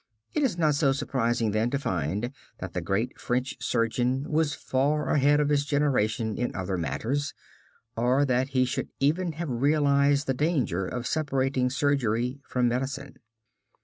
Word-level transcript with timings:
It 0.33 0.41
is 0.41 0.57
not 0.57 0.73
so 0.73 0.93
surprising, 0.93 1.51
then, 1.51 1.69
to 1.69 1.77
find 1.77 2.31
that 2.57 2.73
the 2.73 2.81
great 2.81 3.19
French 3.21 3.55
surgeon 3.59 4.25
was 4.27 4.55
far 4.55 5.11
ahead 5.11 5.39
of 5.39 5.49
his 5.49 5.63
generation 5.63 6.39
in 6.39 6.55
other 6.55 6.75
matters, 6.75 7.35
or 7.95 8.25
that 8.25 8.47
he 8.47 8.65
should 8.65 8.89
even 8.99 9.33
have 9.33 9.47
realized 9.51 10.25
the 10.25 10.33
danger 10.33 10.87
of 10.87 11.05
separating 11.05 11.69
surgery 11.69 12.41
from 12.47 12.67
medicine. 12.67 13.17